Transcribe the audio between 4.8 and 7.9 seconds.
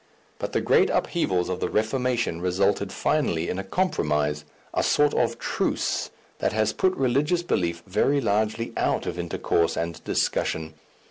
sort of truce, that has put religious belief